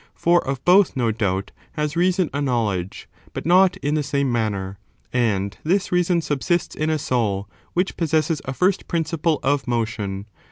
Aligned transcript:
For 0.15 0.43
of 0.47 0.65
both, 0.65 0.95
no 0.95 1.11
doubt, 1.11 1.51
has 1.73 1.95
reason 1.95 2.31
a 2.33 2.41
knowledge, 2.41 3.07
but 3.33 3.45
not 3.45 3.77
in 3.83 3.93
the 3.93 4.01
same 4.01 4.31
manner; 4.31 4.79
and 5.13 5.55
this 5.63 5.91
reason 5.91 6.21
subsists 6.23 6.73
in 6.73 6.89
a 6.89 6.97
soul 6.97 7.47
which 7.73 7.97
possesses 7.97 8.41
a 8.45 8.53
first 8.55 8.87
principle 8.87 9.39
of 9.43 9.67
motion. 9.67 10.25